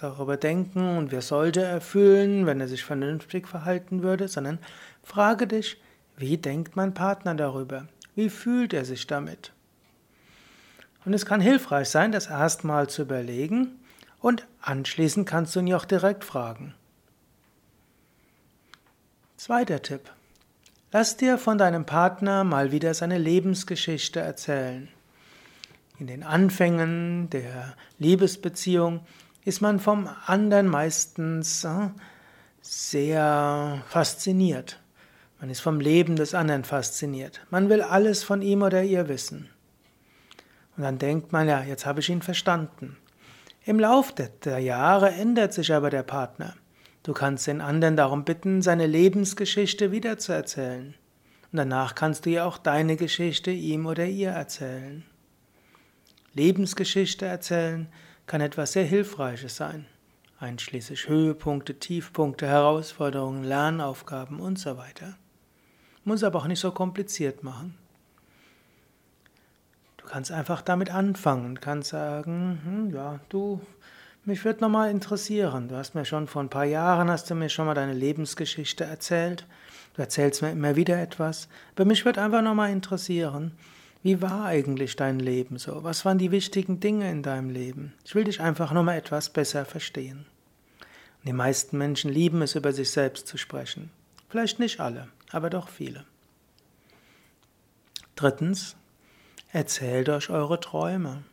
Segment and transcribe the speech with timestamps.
[0.00, 4.58] darüber denken und wie sollte er fühlen, wenn er sich vernünftig verhalten würde, sondern
[5.02, 5.80] frage dich,
[6.22, 7.88] wie denkt mein Partner darüber?
[8.14, 9.52] Wie fühlt er sich damit?
[11.04, 13.80] Und es kann hilfreich sein, das erstmal zu überlegen
[14.20, 16.74] und anschließend kannst du ihn auch direkt fragen.
[19.36, 20.12] Zweiter Tipp.
[20.92, 24.88] Lass dir von deinem Partner mal wieder seine Lebensgeschichte erzählen.
[25.98, 29.00] In den Anfängen der Liebesbeziehung
[29.44, 31.88] ist man vom anderen meistens äh,
[32.60, 34.81] sehr fasziniert.
[35.42, 37.40] Man ist vom Leben des anderen fasziniert.
[37.50, 39.48] Man will alles von ihm oder ihr wissen.
[40.76, 42.96] Und dann denkt man, ja, jetzt habe ich ihn verstanden.
[43.64, 46.54] Im Lauf der Jahre ändert sich aber der Partner.
[47.02, 50.94] Du kannst den anderen darum bitten, seine Lebensgeschichte wiederzuerzählen.
[51.50, 55.02] Und danach kannst du ja auch deine Geschichte ihm oder ihr erzählen.
[56.34, 57.88] Lebensgeschichte erzählen
[58.28, 59.86] kann etwas sehr Hilfreiches sein,
[60.38, 65.18] einschließlich Höhepunkte, Tiefpunkte, Herausforderungen, Lernaufgaben und so weiter.
[66.04, 67.76] Muss aber auch nicht so kompliziert machen.
[69.96, 73.60] Du kannst einfach damit anfangen, kannst sagen, hm, ja, du,
[74.24, 75.68] mich würde nochmal interessieren.
[75.68, 78.84] Du hast mir schon vor ein paar Jahren, hast du mir schon mal deine Lebensgeschichte
[78.84, 79.46] erzählt.
[79.94, 81.48] Du erzählst mir immer wieder etwas.
[81.74, 83.52] Aber mich würde einfach nochmal interessieren,
[84.02, 85.84] wie war eigentlich dein Leben so?
[85.84, 87.92] Was waren die wichtigen Dinge in deinem Leben?
[88.04, 90.26] Ich will dich einfach nochmal etwas besser verstehen.
[91.20, 93.90] Und die meisten Menschen lieben es, über sich selbst zu sprechen.
[94.28, 96.04] Vielleicht nicht alle, aber doch viele.
[98.14, 98.76] Drittens,
[99.52, 101.24] erzählt euch eure Träume.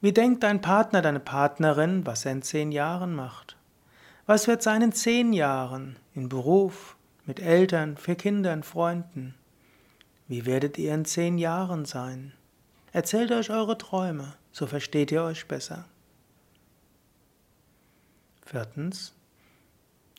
[0.00, 3.56] Wie denkt dein Partner, deine Partnerin, was er in zehn Jahren macht?
[4.26, 5.96] Was wird sein in zehn Jahren?
[6.14, 9.34] In Beruf, mit Eltern, für Kindern, Freunden?
[10.28, 12.32] Wie werdet ihr in zehn Jahren sein?
[12.92, 15.86] Erzählt euch eure Träume, so versteht ihr euch besser.
[18.44, 19.14] Viertens,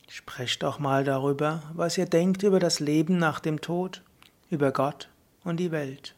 [0.08, 4.02] Sprecht auch mal darüber, was ihr denkt über das Leben nach dem Tod,
[4.50, 5.08] über Gott
[5.42, 6.14] und die Welt.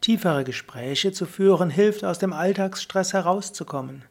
[0.00, 4.04] Tiefere Gespräche zu führen hilft, aus dem Alltagsstress herauszukommen.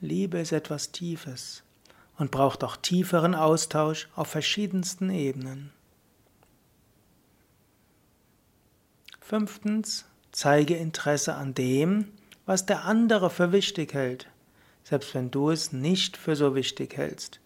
[0.00, 1.62] Liebe ist etwas Tiefes
[2.18, 5.72] und braucht auch tieferen Austausch auf verschiedensten Ebenen.
[9.20, 12.08] Fünftens, zeige Interesse an dem,
[12.46, 14.28] was der andere für wichtig hält,
[14.84, 17.40] selbst wenn du es nicht für so wichtig hältst.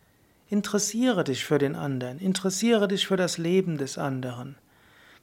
[0.53, 4.57] Interessiere dich für den anderen, interessiere dich für das Leben des anderen.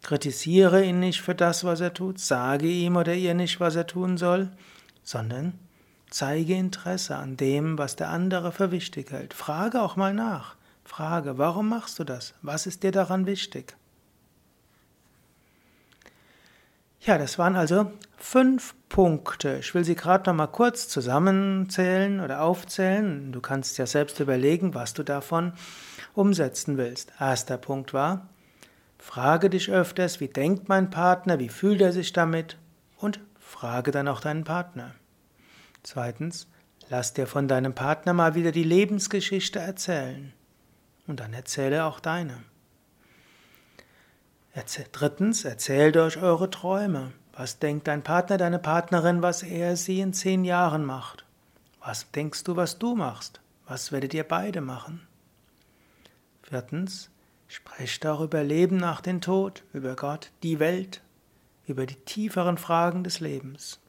[0.01, 3.85] Kritisiere ihn nicht für das, was er tut, sage ihm oder ihr nicht, was er
[3.85, 4.49] tun soll,
[5.03, 5.53] sondern
[6.09, 9.35] zeige Interesse an dem, was der andere für wichtig hält.
[9.35, 10.55] Frage auch mal nach.
[10.83, 12.33] Frage, warum machst du das?
[12.41, 13.77] Was ist dir daran wichtig?
[17.01, 19.57] Ja, das waren also fünf Punkte.
[19.59, 23.31] Ich will sie gerade noch mal kurz zusammenzählen oder aufzählen.
[23.31, 25.53] Du kannst ja selbst überlegen, was du davon
[26.13, 27.13] umsetzen willst.
[27.17, 28.27] Erster Punkt war,
[28.97, 32.57] frage dich öfters, wie denkt mein Partner, wie fühlt er sich damit
[32.97, 34.93] und frage dann auch deinen Partner.
[35.83, 36.47] Zweitens,
[36.89, 40.33] lass dir von deinem Partner mal wieder die Lebensgeschichte erzählen
[41.07, 42.43] und dann erzähle auch deine.
[44.91, 47.11] Drittens, erzählt euch eure Träume.
[47.33, 51.25] Was denkt dein Partner, deine Partnerin, was er, sie in zehn Jahren macht?
[51.79, 53.39] Was denkst du, was du machst?
[53.65, 55.07] Was werdet ihr beide machen?
[56.41, 57.09] Viertens,
[57.47, 61.01] sprecht auch über Leben nach dem Tod, über Gott, die Welt,
[61.65, 63.79] über die tieferen Fragen des Lebens.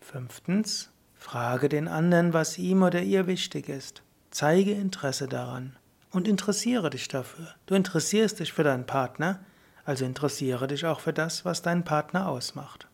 [0.00, 4.02] Fünftens, Frage den anderen, was ihm oder ihr wichtig ist.
[4.30, 5.76] Zeige Interesse daran
[6.10, 7.54] und interessiere dich dafür.
[7.66, 9.40] Du interessierst dich für deinen Partner,
[9.84, 12.86] also interessiere dich auch für das, was deinen Partner ausmacht.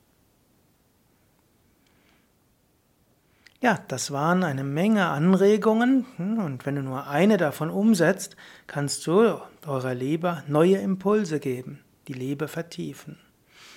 [3.60, 9.06] Ja, das waren eine Menge Anregungen hm, und wenn du nur eine davon umsetzt, kannst
[9.06, 13.18] du eurer Liebe neue Impulse geben, die Liebe vertiefen.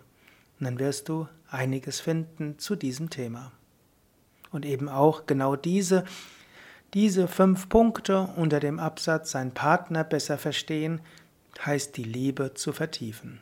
[0.60, 3.52] Und dann wirst du einiges finden zu diesem Thema.
[4.52, 6.04] Und eben auch genau diese
[6.94, 11.02] diese fünf Punkte unter dem Absatz sein Partner besser verstehen,
[11.66, 13.40] heißt die Liebe zu vertiefen.